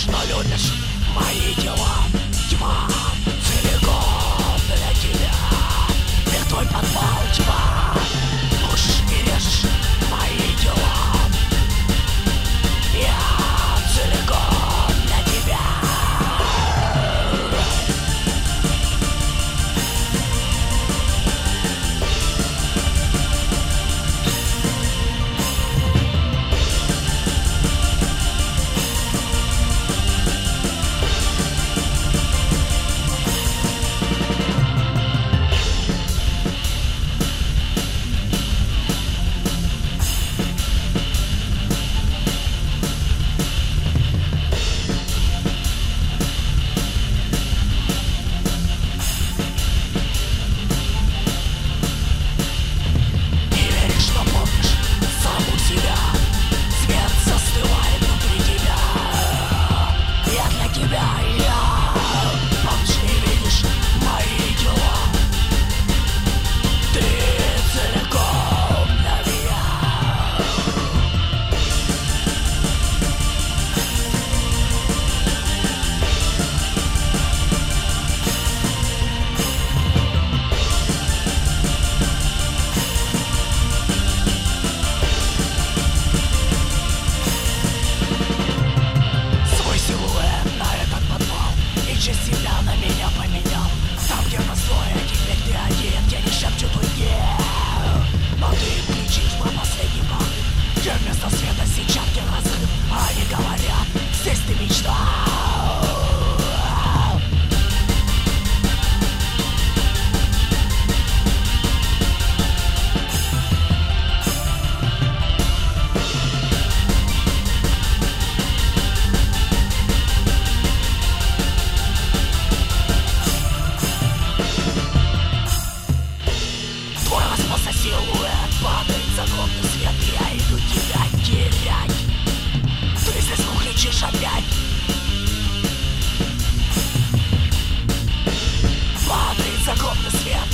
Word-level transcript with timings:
вечно 0.00 0.16
любишь 0.28 0.72
мои 1.14 1.54
дела. 1.62 1.89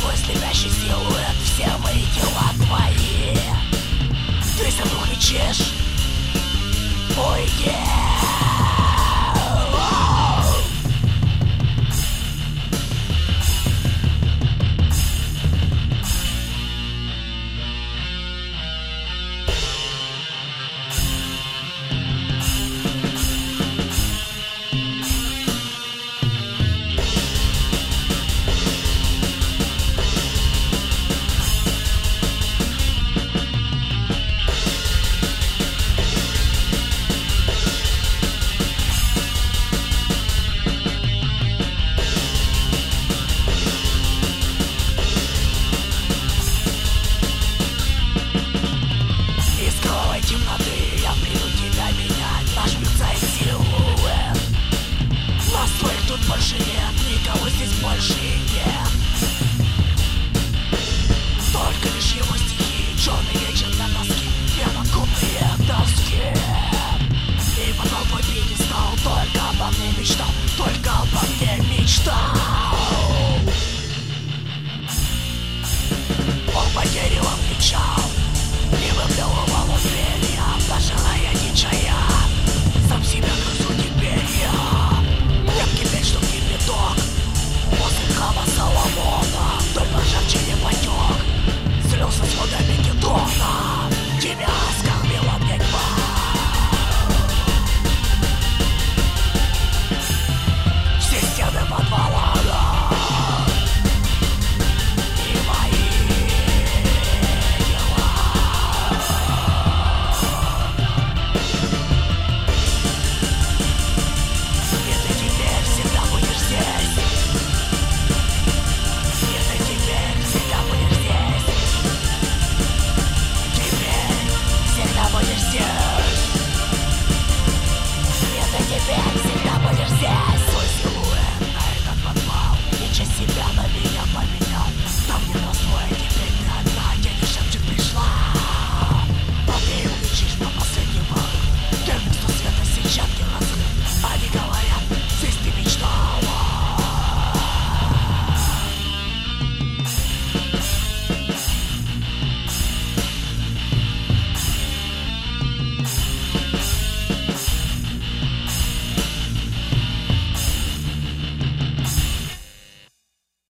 твой 0.06 0.17
слепящий 0.17 0.71
силуэт 0.71 1.37
Все 1.44 1.67
мои 1.78 2.05
дела 2.15 2.50
твои. 2.67 3.34
Ты 4.59 4.71
сам 4.71 4.89
ухничешь 4.99 5.72
Уйди 7.17 8.16